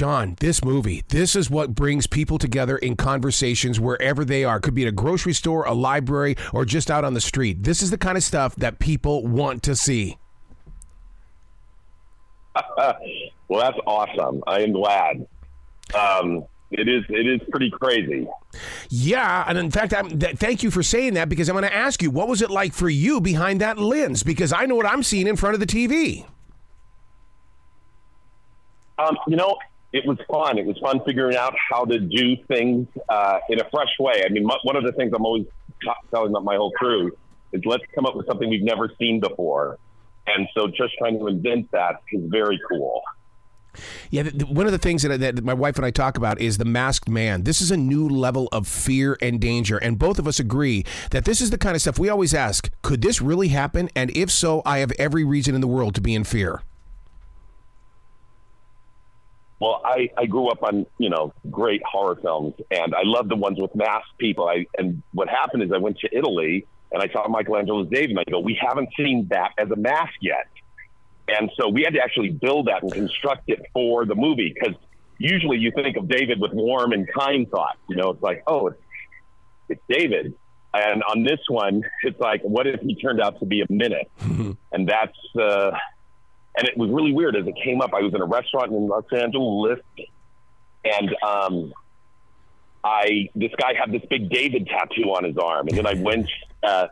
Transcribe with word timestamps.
Sean, 0.00 0.34
this 0.40 0.64
movie, 0.64 1.04
this 1.08 1.36
is 1.36 1.50
what 1.50 1.74
brings 1.74 2.06
people 2.06 2.38
together 2.38 2.78
in 2.78 2.96
conversations 2.96 3.78
wherever 3.78 4.24
they 4.24 4.44
are. 4.44 4.58
Could 4.58 4.72
be 4.72 4.84
at 4.84 4.88
a 4.88 4.92
grocery 4.92 5.34
store, 5.34 5.66
a 5.66 5.74
library, 5.74 6.36
or 6.54 6.64
just 6.64 6.90
out 6.90 7.04
on 7.04 7.12
the 7.12 7.20
street. 7.20 7.64
This 7.64 7.82
is 7.82 7.90
the 7.90 7.98
kind 7.98 8.16
of 8.16 8.24
stuff 8.24 8.56
that 8.56 8.78
people 8.78 9.26
want 9.26 9.62
to 9.64 9.76
see. 9.76 10.16
well, 12.78 13.60
that's 13.60 13.76
awesome. 13.86 14.42
I 14.46 14.62
am 14.62 14.72
glad. 14.72 15.26
Um, 15.94 16.46
it 16.70 16.88
is 16.88 17.04
it 17.10 17.26
is 17.26 17.46
pretty 17.50 17.70
crazy. 17.70 18.26
Yeah, 18.88 19.44
and 19.46 19.58
in 19.58 19.70
fact, 19.70 19.92
I'm, 19.92 20.18
th- 20.18 20.36
thank 20.36 20.62
you 20.62 20.70
for 20.70 20.82
saying 20.82 21.12
that 21.12 21.28
because 21.28 21.50
I'm 21.50 21.56
going 21.56 21.68
to 21.68 21.76
ask 21.76 22.00
you, 22.00 22.10
what 22.10 22.26
was 22.26 22.40
it 22.40 22.48
like 22.48 22.72
for 22.72 22.88
you 22.88 23.20
behind 23.20 23.60
that 23.60 23.76
lens? 23.78 24.22
Because 24.22 24.50
I 24.50 24.64
know 24.64 24.76
what 24.76 24.86
I'm 24.86 25.02
seeing 25.02 25.26
in 25.26 25.36
front 25.36 25.52
of 25.52 25.60
the 25.60 25.66
TV. 25.66 26.24
Um, 28.98 29.18
you 29.26 29.36
know, 29.36 29.58
it 29.92 30.06
was 30.06 30.18
fun. 30.30 30.58
It 30.58 30.66
was 30.66 30.78
fun 30.78 31.00
figuring 31.04 31.36
out 31.36 31.54
how 31.70 31.84
to 31.84 31.98
do 31.98 32.36
things 32.48 32.86
uh, 33.08 33.38
in 33.48 33.60
a 33.60 33.68
fresh 33.70 33.90
way. 33.98 34.22
I 34.24 34.28
mean, 34.28 34.44
m- 34.44 34.58
one 34.62 34.76
of 34.76 34.84
the 34.84 34.92
things 34.92 35.12
I'm 35.14 35.24
always 35.24 35.46
telling 36.10 36.32
my 36.44 36.56
whole 36.56 36.72
crew 36.72 37.10
is 37.52 37.62
let's 37.64 37.82
come 37.94 38.06
up 38.06 38.14
with 38.14 38.26
something 38.26 38.48
we've 38.48 38.62
never 38.62 38.90
seen 38.98 39.20
before. 39.20 39.78
And 40.26 40.46
so 40.54 40.68
just 40.68 40.94
trying 40.98 41.18
to 41.18 41.26
invent 41.26 41.70
that 41.72 41.96
is 42.12 42.22
very 42.30 42.60
cool. 42.68 43.02
Yeah, 44.10 44.24
one 44.48 44.66
of 44.66 44.72
the 44.72 44.78
things 44.78 45.02
that, 45.02 45.20
that 45.20 45.44
my 45.44 45.54
wife 45.54 45.76
and 45.76 45.86
I 45.86 45.90
talk 45.90 46.16
about 46.16 46.40
is 46.40 46.58
the 46.58 46.64
masked 46.64 47.08
man. 47.08 47.44
This 47.44 47.62
is 47.62 47.70
a 47.70 47.76
new 47.76 48.08
level 48.08 48.48
of 48.50 48.66
fear 48.66 49.16
and 49.22 49.40
danger, 49.40 49.78
and 49.78 49.98
both 49.98 50.18
of 50.18 50.26
us 50.26 50.40
agree 50.40 50.84
that 51.12 51.24
this 51.24 51.40
is 51.40 51.50
the 51.50 51.58
kind 51.58 51.76
of 51.76 51.80
stuff 51.80 51.98
we 51.98 52.08
always 52.08 52.34
ask: 52.34 52.68
Could 52.82 53.00
this 53.00 53.22
really 53.22 53.48
happen? 53.48 53.88
And 53.94 54.10
if 54.16 54.28
so, 54.28 54.62
I 54.66 54.78
have 54.78 54.90
every 54.98 55.22
reason 55.22 55.54
in 55.54 55.60
the 55.60 55.68
world 55.68 55.94
to 55.94 56.00
be 56.00 56.16
in 56.16 56.24
fear. 56.24 56.62
Well, 59.60 59.82
I, 59.84 60.08
I 60.16 60.26
grew 60.26 60.48
up 60.48 60.62
on 60.62 60.86
you 60.98 61.10
know 61.10 61.32
great 61.50 61.82
horror 61.84 62.16
films, 62.16 62.54
and 62.70 62.94
I 62.94 63.02
love 63.04 63.28
the 63.28 63.36
ones 63.36 63.58
with 63.60 63.74
masked 63.74 64.16
people. 64.18 64.48
I, 64.48 64.66
and 64.78 65.02
what 65.12 65.28
happened 65.28 65.62
is 65.62 65.70
I 65.72 65.78
went 65.78 65.98
to 65.98 66.08
Italy 66.16 66.66
and 66.92 67.02
I 67.02 67.12
saw 67.12 67.28
Michelangelo's 67.28 67.88
David, 67.88 68.10
and 68.10 68.18
I 68.18 68.24
go, 68.28 68.40
we 68.40 68.58
haven't 68.60 68.88
seen 68.96 69.28
that 69.30 69.52
as 69.58 69.70
a 69.70 69.76
mask 69.76 70.14
yet. 70.20 70.48
And 71.28 71.50
so 71.58 71.68
we 71.68 71.82
had 71.82 71.94
to 71.94 72.00
actually 72.00 72.30
build 72.30 72.66
that 72.66 72.82
and 72.82 72.92
construct 72.92 73.44
it 73.48 73.64
for 73.72 74.04
the 74.04 74.16
movie 74.16 74.52
because 74.52 74.74
usually 75.18 75.58
you 75.58 75.70
think 75.70 75.96
of 75.96 76.08
David 76.08 76.40
with 76.40 76.52
warm 76.52 76.92
and 76.92 77.08
kind 77.12 77.48
thoughts. 77.48 77.78
You 77.88 77.96
know, 77.96 78.10
it's 78.10 78.22
like, 78.22 78.42
oh, 78.48 78.68
it's, 78.68 78.80
it's 79.68 79.82
David. 79.88 80.34
And 80.74 81.02
on 81.04 81.22
this 81.22 81.40
one, 81.48 81.82
it's 82.02 82.18
like, 82.18 82.42
what 82.42 82.66
if 82.66 82.80
he 82.80 82.96
turned 82.96 83.20
out 83.20 83.38
to 83.40 83.46
be 83.46 83.60
a 83.60 83.66
minute? 83.72 84.10
and 84.72 84.88
that's, 84.88 85.18
uh, 85.40 85.70
and 86.56 86.68
it 86.68 86.76
was 86.76 86.90
really 86.90 87.12
weird 87.12 87.36
as 87.36 87.46
it 87.46 87.54
came 87.62 87.80
up. 87.80 87.92
I 87.94 88.00
was 88.00 88.12
in 88.14 88.20
a 88.20 88.26
restaurant 88.26 88.72
in 88.72 88.88
Los 88.88 89.04
Angeles, 89.12 89.80
and 90.84 91.14
um, 91.22 91.72
I 92.82 93.28
this 93.34 93.52
guy 93.58 93.74
had 93.78 93.92
this 93.92 94.02
big 94.08 94.30
David 94.30 94.66
tattoo 94.66 95.10
on 95.10 95.24
his 95.24 95.36
arm, 95.36 95.68
and 95.68 95.76
then 95.76 95.86
I 95.86 95.94
went 95.94 96.28
uh, 96.62 96.88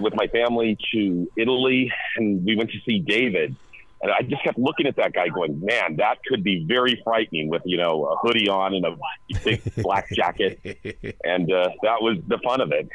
with 0.00 0.14
my 0.14 0.26
family 0.28 0.76
to 0.92 1.30
Italy, 1.36 1.92
and 2.16 2.44
we 2.44 2.56
went 2.56 2.70
to 2.70 2.78
see 2.86 3.00
David. 3.00 3.56
And 4.02 4.10
I 4.10 4.22
just 4.22 4.42
kept 4.42 4.58
looking 4.58 4.86
at 4.86 4.96
that 4.96 5.12
guy, 5.12 5.28
going, 5.28 5.60
"Man, 5.60 5.96
that 5.96 6.24
could 6.24 6.42
be 6.42 6.64
very 6.66 7.00
frightening 7.04 7.48
with 7.48 7.62
you 7.66 7.76
know 7.76 8.06
a 8.06 8.16
hoodie 8.16 8.48
on 8.48 8.74
and 8.74 8.86
a 8.86 8.96
big 9.44 9.62
black 9.76 10.08
jacket." 10.10 10.58
And 11.22 11.52
uh, 11.52 11.68
that 11.82 12.00
was 12.00 12.16
the 12.26 12.38
fun 12.38 12.60
of 12.60 12.72
it. 12.72 12.88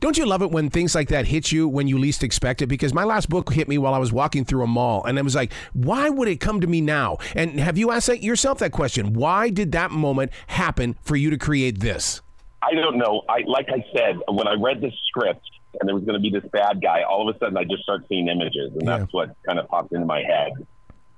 Don't 0.00 0.16
you 0.16 0.26
love 0.26 0.42
it 0.42 0.50
when 0.50 0.70
things 0.70 0.94
like 0.94 1.08
that 1.08 1.26
hit 1.26 1.52
you 1.52 1.68
when 1.68 1.88
you 1.88 1.98
least 1.98 2.22
expect 2.22 2.62
it? 2.62 2.66
Because 2.66 2.94
my 2.94 3.04
last 3.04 3.28
book 3.28 3.52
hit 3.52 3.68
me 3.68 3.78
while 3.78 3.94
I 3.94 3.98
was 3.98 4.12
walking 4.12 4.44
through 4.44 4.62
a 4.62 4.66
mall, 4.66 5.04
and 5.04 5.18
I 5.18 5.22
was 5.22 5.34
like, 5.34 5.52
why 5.72 6.08
would 6.08 6.28
it 6.28 6.40
come 6.40 6.60
to 6.60 6.66
me 6.66 6.80
now? 6.80 7.18
And 7.34 7.60
have 7.60 7.78
you 7.78 7.90
asked 7.90 8.22
yourself 8.22 8.58
that 8.58 8.72
question? 8.72 9.12
Why 9.12 9.50
did 9.50 9.72
that 9.72 9.90
moment 9.90 10.32
happen 10.48 10.96
for 11.02 11.16
you 11.16 11.30
to 11.30 11.38
create 11.38 11.80
this? 11.80 12.20
I 12.62 12.74
don't 12.74 12.98
know. 12.98 13.22
I 13.28 13.40
like 13.46 13.68
I 13.70 13.84
said 13.96 14.16
when 14.28 14.46
I 14.46 14.54
read 14.54 14.80
the 14.80 14.92
script 15.08 15.46
and 15.78 15.88
there 15.88 15.94
was 15.94 16.04
going 16.04 16.14
to 16.14 16.20
be 16.20 16.30
this 16.30 16.48
bad 16.50 16.82
guy. 16.82 17.02
All 17.02 17.28
of 17.28 17.34
a 17.34 17.38
sudden, 17.38 17.56
I 17.56 17.64
just 17.64 17.82
start 17.82 18.04
seeing 18.08 18.28
images, 18.28 18.72
and 18.72 18.82
yeah. 18.82 18.98
that's 18.98 19.12
what 19.12 19.34
kind 19.46 19.58
of 19.58 19.68
popped 19.68 19.92
into 19.92 20.06
my 20.06 20.22
head. 20.22 20.52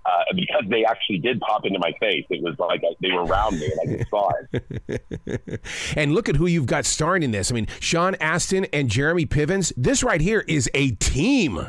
Uh, 0.05 0.35
because 0.35 0.65
they 0.69 0.85
actually 0.85 1.19
did 1.19 1.39
pop 1.41 1.65
into 1.65 1.79
my 1.79 1.93
face. 2.01 2.25
It 2.29 2.43
was 2.43 2.57
like 2.59 2.83
they 3.01 3.13
were 3.13 3.25
around 3.25 3.61
me 3.61 3.71
and 3.71 3.91
I 3.91 3.97
just 3.99 4.11
saw 4.11 4.33
it. 4.53 5.61
and 5.97 6.13
look 6.13 6.29
at 6.29 6.35
who 6.35 6.47
you've 6.47 6.67
got 6.67 6.85
starring 6.85 7.23
in 7.23 7.31
this. 7.31 7.53
I 7.53 7.55
mean, 7.55 7.69
Sean 7.79 8.17
Astin 8.17 8.67
and 8.73 8.89
Jeremy 8.89 9.27
Pivens. 9.27 9.73
This 9.77 10.03
right 10.03 10.21
here 10.21 10.45
is 10.49 10.69
a 10.75 10.91
team. 10.93 11.69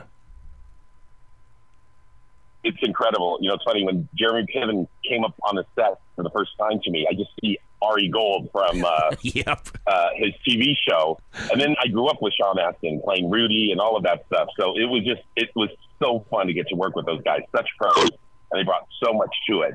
It's 2.64 2.78
incredible. 2.82 3.38
You 3.40 3.50
know, 3.50 3.56
it's 3.56 3.64
funny 3.66 3.84
when 3.84 4.10
Jeremy 4.18 4.48
Piven 4.56 4.88
came 5.08 5.24
up 5.24 5.36
on 5.44 5.56
the 5.56 5.66
set 5.76 6.00
for 6.16 6.24
the 6.24 6.30
first 6.32 6.52
time 6.58 6.80
to 6.84 6.92
me. 6.92 7.06
I 7.08 7.14
just 7.14 7.30
see 7.42 7.60
Ari 7.84 8.10
Gold 8.10 8.50
from 8.52 8.86
uh, 8.86 9.12
yep. 9.22 9.68
uh, 9.86 10.08
his 10.16 10.32
TV 10.48 10.74
show, 10.88 11.20
and 11.52 11.60
then 11.60 11.76
I 11.84 11.88
grew 11.90 12.08
up 12.08 12.22
with 12.22 12.34
Sean 12.34 12.58
Astin 12.58 13.02
playing 13.04 13.30
Rudy 13.30 13.72
and 13.72 13.82
all 13.82 13.98
of 13.98 14.04
that 14.04 14.26
stuff. 14.28 14.48
So 14.58 14.78
it 14.78 14.86
was 14.86 15.04
just 15.04 15.22
it 15.36 15.50
was 15.56 15.70
so 16.02 16.26
fun 16.32 16.48
to 16.48 16.54
get 16.54 16.68
to 16.70 16.76
work 16.76 16.96
with 16.96 17.06
those 17.06 17.22
guys, 17.24 17.42
such 17.56 17.68
pros, 17.78 18.10
and 18.54 18.62
they 18.62 18.66
brought 18.66 18.88
so 19.04 19.14
much 19.14 19.36
to 19.50 19.62
it. 19.62 19.74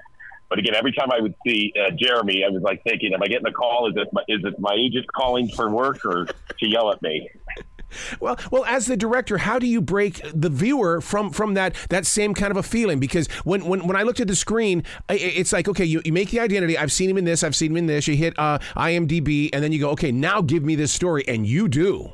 But 0.48 0.58
again, 0.58 0.74
every 0.74 0.92
time 0.92 1.10
I 1.12 1.20
would 1.20 1.34
see 1.46 1.72
uh, 1.78 1.90
Jeremy, 1.90 2.42
I 2.44 2.48
was 2.48 2.62
like 2.62 2.82
thinking, 2.82 3.12
"Am 3.12 3.22
I 3.22 3.26
getting 3.26 3.46
a 3.46 3.52
call? 3.52 3.88
Is 3.88 3.96
it 3.96 4.08
my, 4.12 4.22
is 4.28 4.40
it 4.44 4.58
my 4.58 4.74
agent 4.74 5.06
calling 5.12 5.48
for 5.48 5.68
work 5.68 6.04
or 6.06 6.26
to 6.26 6.66
yell 6.66 6.90
at 6.90 7.02
me?" 7.02 7.28
Well, 8.20 8.38
well, 8.50 8.66
as 8.66 8.84
the 8.84 8.98
director, 8.98 9.38
how 9.38 9.58
do 9.58 9.66
you 9.66 9.80
break 9.80 10.20
the 10.34 10.50
viewer 10.50 11.00
from 11.00 11.30
from 11.30 11.54
that 11.54 11.74
that 11.88 12.04
same 12.04 12.34
kind 12.34 12.50
of 12.50 12.58
a 12.58 12.62
feeling? 12.62 13.00
Because 13.00 13.28
when 13.44 13.64
when, 13.64 13.86
when 13.86 13.96
I 13.96 14.02
looked 14.02 14.20
at 14.20 14.28
the 14.28 14.36
screen, 14.36 14.84
it's 15.08 15.54
like 15.54 15.68
okay, 15.68 15.86
you, 15.86 16.02
you 16.04 16.12
make 16.12 16.30
the 16.30 16.40
identity. 16.40 16.76
I've 16.76 16.92
seen 16.92 17.08
him 17.08 17.16
in 17.16 17.24
this. 17.24 17.42
I've 17.42 17.56
seen 17.56 17.70
him 17.70 17.78
in 17.78 17.86
this. 17.86 18.06
You 18.06 18.14
hit 18.14 18.38
uh, 18.38 18.58
IMDb, 18.76 19.48
and 19.54 19.64
then 19.64 19.72
you 19.72 19.80
go, 19.80 19.90
okay, 19.92 20.12
now 20.12 20.42
give 20.42 20.64
me 20.64 20.74
this 20.74 20.92
story, 20.92 21.24
and 21.26 21.46
you 21.46 21.66
do. 21.66 22.12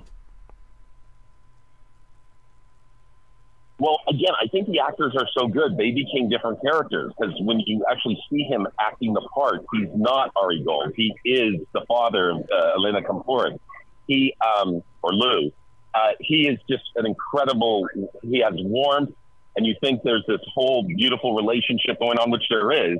Well, 3.78 3.98
again, 4.08 4.32
I 4.40 4.46
think 4.48 4.68
the 4.68 4.80
actors 4.80 5.14
are 5.18 5.26
so 5.36 5.48
good; 5.48 5.76
they 5.76 5.90
became 5.90 6.28
different 6.28 6.60
characters. 6.62 7.12
Because 7.18 7.34
when 7.40 7.60
you 7.66 7.84
actually 7.90 8.18
see 8.30 8.44
him 8.44 8.66
acting 8.80 9.14
the 9.14 9.26
part, 9.34 9.64
he's 9.72 9.88
not 9.94 10.30
Ari 10.36 10.62
Gold. 10.64 10.92
He 10.96 11.12
is 11.24 11.66
the 11.72 11.84
father 11.88 12.30
of 12.30 12.38
uh, 12.38 12.72
Elena 12.76 13.02
Kampouris. 13.02 13.58
He 14.06 14.34
um, 14.40 14.82
or 15.02 15.12
Lou 15.12 15.50
uh, 15.94 16.10
he 16.20 16.48
is 16.48 16.58
just 16.68 16.84
an 16.96 17.06
incredible. 17.06 17.88
He 18.22 18.40
has 18.40 18.54
warmth, 18.56 19.14
and 19.56 19.64
you 19.64 19.74
think 19.80 20.02
there's 20.02 20.24
this 20.26 20.40
whole 20.52 20.84
beautiful 20.84 21.34
relationship 21.36 22.00
going 22.00 22.18
on, 22.18 22.30
which 22.30 22.42
there 22.50 22.72
is. 22.72 22.98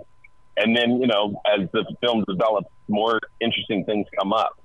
And 0.56 0.76
then, 0.76 1.00
you 1.00 1.08
know, 1.08 1.42
as 1.52 1.68
the 1.72 1.84
film 2.00 2.24
develops, 2.28 2.68
more 2.86 3.18
interesting 3.40 3.84
things 3.84 4.06
come 4.16 4.32
up. 4.32 4.56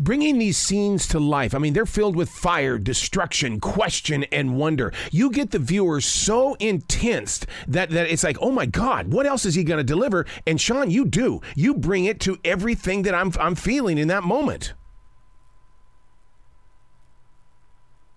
Bringing 0.00 0.38
these 0.38 0.56
scenes 0.56 1.06
to 1.08 1.20
life, 1.20 1.54
I 1.54 1.58
mean, 1.58 1.72
they're 1.72 1.86
filled 1.86 2.16
with 2.16 2.28
fire, 2.28 2.78
destruction, 2.78 3.60
question, 3.60 4.24
and 4.24 4.56
wonder. 4.56 4.92
You 5.12 5.30
get 5.30 5.52
the 5.52 5.60
viewer 5.60 6.00
so 6.00 6.54
intense 6.54 7.46
that, 7.68 7.90
that 7.90 8.08
it's 8.08 8.24
like, 8.24 8.36
oh 8.40 8.50
my 8.50 8.66
God, 8.66 9.12
what 9.12 9.24
else 9.24 9.44
is 9.44 9.54
he 9.54 9.62
going 9.62 9.78
to 9.78 9.84
deliver? 9.84 10.26
And 10.48 10.60
Sean, 10.60 10.90
you 10.90 11.04
do. 11.04 11.42
You 11.54 11.74
bring 11.74 12.06
it 12.06 12.18
to 12.22 12.36
everything 12.44 13.02
that 13.02 13.14
I'm, 13.14 13.30
I'm 13.38 13.54
feeling 13.54 13.96
in 13.96 14.08
that 14.08 14.24
moment. 14.24 14.74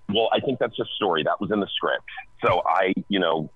Well, 0.09 0.29
I 0.33 0.39
think 0.39 0.57
that's 0.57 0.75
just 0.75 0.89
story. 0.95 1.21
That 1.21 1.39
was 1.39 1.51
in 1.51 1.59
the 1.59 1.67
script. 1.75 2.05
So 2.43 2.63
I, 2.65 2.95
you 3.07 3.19
know, 3.19 3.51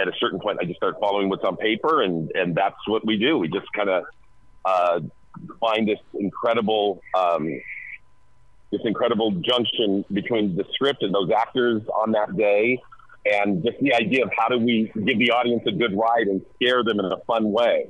at 0.00 0.06
a 0.06 0.12
certain 0.20 0.38
point, 0.38 0.58
I 0.60 0.64
just 0.64 0.76
start 0.76 0.94
following 1.00 1.28
what's 1.28 1.44
on 1.44 1.56
paper, 1.56 2.02
and 2.02 2.30
and 2.32 2.54
that's 2.54 2.76
what 2.86 3.04
we 3.06 3.16
do. 3.16 3.38
We 3.38 3.48
just 3.48 3.66
kind 3.74 3.88
of 3.88 4.04
uh, 4.64 5.00
find 5.60 5.88
this 5.88 5.98
incredible, 6.14 7.00
um, 7.14 7.48
this 8.70 8.80
incredible 8.84 9.30
junction 9.32 10.04
between 10.12 10.56
the 10.56 10.64
script 10.72 11.02
and 11.02 11.14
those 11.14 11.30
actors 11.30 11.82
on 11.94 12.12
that 12.12 12.36
day, 12.36 12.80
and 13.24 13.62
just 13.64 13.78
the 13.80 13.94
idea 13.94 14.24
of 14.24 14.30
how 14.36 14.48
do 14.48 14.58
we 14.58 14.90
give 14.94 15.18
the 15.18 15.30
audience 15.30 15.62
a 15.66 15.72
good 15.72 15.96
ride 15.96 16.26
and 16.26 16.42
scare 16.54 16.82
them 16.84 16.98
in 16.98 17.06
a 17.06 17.18
fun 17.26 17.50
way. 17.52 17.86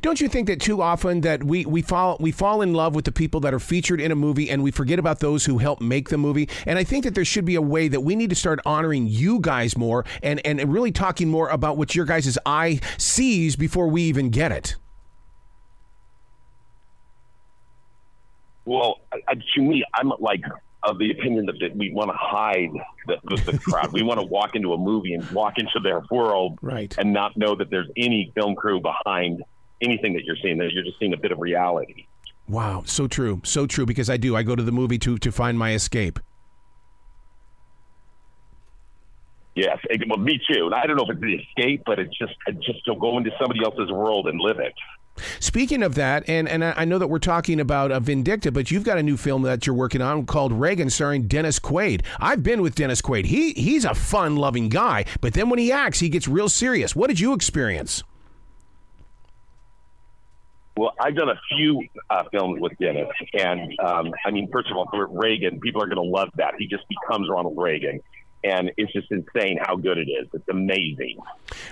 Don't 0.00 0.20
you 0.20 0.28
think 0.28 0.46
that 0.46 0.60
too 0.60 0.80
often 0.80 1.22
that 1.22 1.44
we, 1.44 1.64
we 1.66 1.82
fall 1.82 2.16
we 2.20 2.30
fall 2.32 2.62
in 2.62 2.72
love 2.72 2.94
with 2.94 3.04
the 3.04 3.12
people 3.12 3.40
that 3.40 3.52
are 3.52 3.60
featured 3.60 4.00
in 4.00 4.10
a 4.12 4.14
movie 4.14 4.50
and 4.50 4.62
we 4.62 4.70
forget 4.70 4.98
about 4.98 5.20
those 5.20 5.44
who 5.44 5.58
help 5.58 5.80
make 5.80 6.08
the 6.08 6.18
movie? 6.18 6.48
And 6.66 6.78
I 6.78 6.84
think 6.84 7.04
that 7.04 7.14
there 7.14 7.24
should 7.24 7.44
be 7.44 7.56
a 7.56 7.62
way 7.62 7.88
that 7.88 8.00
we 8.00 8.16
need 8.16 8.30
to 8.30 8.36
start 8.36 8.60
honoring 8.64 9.06
you 9.06 9.40
guys 9.40 9.76
more 9.76 10.04
and, 10.22 10.40
and 10.46 10.72
really 10.72 10.92
talking 10.92 11.28
more 11.28 11.48
about 11.48 11.76
what 11.76 11.94
your 11.94 12.06
guys' 12.06 12.38
eye 12.46 12.80
sees 12.98 13.56
before 13.56 13.88
we 13.88 14.02
even 14.02 14.30
get 14.30 14.52
it. 14.52 14.76
Well, 18.66 18.98
to 19.54 19.62
me, 19.62 19.84
I'm 19.94 20.12
like 20.18 20.42
of 20.82 20.98
the 20.98 21.10
opinion 21.10 21.46
that, 21.46 21.56
that 21.60 21.76
we 21.76 21.92
want 21.92 22.10
to 22.10 22.16
hide 22.16 22.70
the, 23.06 23.16
the, 23.24 23.52
the 23.52 23.58
crowd. 23.58 23.92
we 23.92 24.02
want 24.02 24.20
to 24.20 24.26
walk 24.26 24.54
into 24.54 24.72
a 24.72 24.78
movie 24.78 25.14
and 25.14 25.28
walk 25.30 25.54
into 25.58 25.80
their 25.82 26.02
world 26.10 26.58
right. 26.62 26.94
and 26.98 27.12
not 27.12 27.36
know 27.36 27.56
that 27.56 27.70
there's 27.70 27.88
any 27.96 28.30
film 28.34 28.54
crew 28.54 28.80
behind 28.80 29.42
anything 29.82 30.12
that 30.14 30.24
you're 30.24 30.36
seeing. 30.42 30.58
That 30.58 30.72
you're 30.72 30.84
just 30.84 30.98
seeing 30.98 31.12
a 31.12 31.16
bit 31.16 31.32
of 31.32 31.38
reality. 31.38 32.06
Wow, 32.48 32.84
so 32.86 33.08
true, 33.08 33.40
so 33.44 33.66
true. 33.66 33.86
Because 33.86 34.08
I 34.08 34.16
do. 34.16 34.36
I 34.36 34.42
go 34.42 34.54
to 34.54 34.62
the 34.62 34.72
movie 34.72 34.98
to 34.98 35.18
to 35.18 35.32
find 35.32 35.58
my 35.58 35.72
escape. 35.72 36.20
Yes, 39.56 39.78
it, 39.84 40.02
well, 40.08 40.18
me 40.18 40.38
too. 40.52 40.66
And 40.66 40.74
I 40.74 40.86
don't 40.86 40.96
know 40.96 41.04
if 41.04 41.10
it's 41.10 41.20
the 41.20 41.34
escape, 41.34 41.82
but 41.86 41.98
it's 41.98 42.16
just 42.16 42.34
just 42.60 42.84
to 42.84 42.94
go 42.96 43.16
into 43.18 43.30
somebody 43.40 43.64
else's 43.64 43.90
world 43.90 44.28
and 44.28 44.38
live 44.40 44.58
it. 44.58 44.74
Speaking 45.40 45.82
of 45.82 45.94
that, 45.94 46.28
and, 46.28 46.48
and 46.48 46.64
I 46.64 46.84
know 46.84 46.98
that 46.98 47.08
we're 47.08 47.18
talking 47.18 47.60
about 47.60 47.92
a 47.92 48.00
Vindicta, 48.00 48.52
but 48.52 48.70
you've 48.70 48.84
got 48.84 48.98
a 48.98 49.02
new 49.02 49.16
film 49.16 49.42
that 49.42 49.66
you're 49.66 49.76
working 49.76 50.02
on 50.02 50.26
called 50.26 50.52
Reagan, 50.52 50.90
starring 50.90 51.26
Dennis 51.26 51.58
Quaid. 51.58 52.02
I've 52.20 52.42
been 52.42 52.62
with 52.62 52.74
Dennis 52.74 53.02
Quaid. 53.02 53.26
He 53.26 53.52
he's 53.52 53.84
a 53.84 53.94
fun-loving 53.94 54.68
guy, 54.68 55.04
but 55.20 55.34
then 55.34 55.48
when 55.50 55.58
he 55.58 55.72
acts, 55.72 56.00
he 56.00 56.08
gets 56.08 56.28
real 56.28 56.48
serious. 56.48 56.94
What 56.94 57.08
did 57.08 57.20
you 57.20 57.32
experience? 57.32 58.02
Well, 60.76 60.92
I've 61.00 61.16
done 61.16 61.30
a 61.30 61.40
few 61.56 61.82
uh, 62.10 62.24
films 62.30 62.60
with 62.60 62.72
Dennis, 62.78 63.08
and 63.32 63.72
um, 63.80 64.12
I 64.26 64.30
mean, 64.30 64.50
first 64.52 64.70
of 64.70 64.76
all, 64.76 64.86
for 64.90 65.06
Reagan, 65.06 65.58
people 65.58 65.82
are 65.82 65.86
going 65.86 65.96
to 65.96 66.02
love 66.02 66.28
that. 66.36 66.54
He 66.58 66.66
just 66.66 66.84
becomes 66.88 67.30
Ronald 67.30 67.56
Reagan, 67.56 68.00
and 68.46 68.70
it's 68.76 68.92
just 68.92 69.10
insane 69.10 69.58
how 69.60 69.76
good 69.76 69.98
it 69.98 70.08
is. 70.08 70.28
It's 70.32 70.48
amazing. 70.48 71.18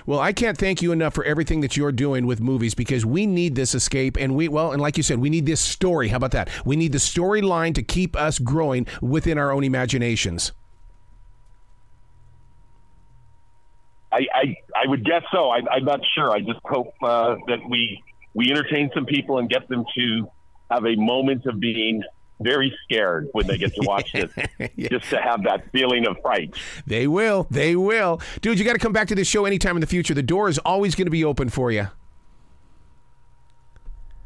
Well, 0.05 0.19
I 0.19 0.33
can't 0.33 0.57
thank 0.57 0.81
you 0.81 0.91
enough 0.91 1.13
for 1.13 1.23
everything 1.23 1.61
that 1.61 1.77
you're 1.77 1.91
doing 1.91 2.25
with 2.25 2.41
movies 2.41 2.73
because 2.73 3.05
we 3.05 3.25
need 3.25 3.55
this 3.55 3.73
escape, 3.73 4.17
and 4.17 4.35
we 4.35 4.47
well, 4.47 4.71
and 4.71 4.81
like 4.81 4.97
you 4.97 5.03
said, 5.03 5.19
we 5.19 5.29
need 5.29 5.45
this 5.45 5.61
story. 5.61 6.09
How 6.09 6.17
about 6.17 6.31
that? 6.31 6.49
We 6.65 6.75
need 6.75 6.91
the 6.91 6.97
storyline 6.97 7.73
to 7.75 7.83
keep 7.83 8.15
us 8.15 8.39
growing 8.39 8.87
within 9.01 9.37
our 9.37 9.51
own 9.51 9.63
imaginations. 9.63 10.51
I, 14.11 14.27
I, 14.33 14.55
I 14.75 14.87
would 14.87 15.03
guess 15.03 15.23
so. 15.31 15.49
I, 15.49 15.57
am 15.75 15.83
not 15.83 15.99
sure. 16.15 16.31
I 16.31 16.39
just 16.39 16.59
hope 16.63 16.93
uh, 17.03 17.35
that 17.47 17.59
we 17.69 18.01
we 18.33 18.51
entertain 18.51 18.89
some 18.93 19.05
people 19.05 19.39
and 19.39 19.49
get 19.49 19.67
them 19.67 19.85
to 19.97 20.29
have 20.69 20.85
a 20.85 20.95
moment 20.95 21.45
of 21.45 21.59
being 21.59 22.03
very 22.41 22.75
scared 22.83 23.29
when 23.31 23.47
they 23.47 23.57
get 23.57 23.73
to 23.75 23.81
watch 23.85 24.11
this, 24.11 24.31
yeah. 24.75 24.89
just 24.89 25.09
to 25.09 25.17
have 25.17 25.43
that 25.43 25.71
feeling 25.71 26.05
of 26.07 26.17
fright. 26.21 26.53
They 26.85 27.07
will. 27.07 27.47
They 27.49 27.75
will. 27.75 28.21
Dude, 28.41 28.59
you 28.59 28.65
got 28.65 28.73
to 28.73 28.79
come 28.79 28.93
back 28.93 29.07
to 29.09 29.15
this 29.15 29.27
show 29.27 29.45
anytime 29.45 29.77
in 29.77 29.81
the 29.81 29.87
future. 29.87 30.13
The 30.13 30.23
door 30.23 30.49
is 30.49 30.57
always 30.59 30.95
going 30.95 31.07
to 31.07 31.11
be 31.11 31.23
open 31.23 31.49
for 31.49 31.71
you. 31.71 31.87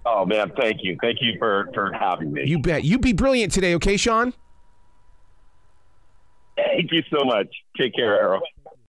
Oh, 0.06 0.25
man. 0.25 0.51
Thank 0.57 0.83
you. 0.83 0.97
Thank 1.01 1.19
you 1.21 1.35
for, 1.38 1.69
for 1.73 1.91
having 1.94 2.33
me. 2.33 2.45
You 2.45 2.59
bet. 2.59 2.83
You 2.83 2.97
be 2.97 3.13
brilliant 3.13 3.53
today, 3.53 3.75
okay, 3.75 3.95
Sean? 3.95 4.33
Thank 6.55 6.91
you 6.91 7.03
so 7.12 7.23
much. 7.23 7.47
Take 7.77 7.94
care, 7.95 8.19
Arroe. 8.19 8.41